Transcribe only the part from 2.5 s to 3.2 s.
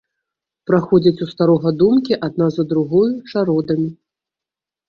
за другою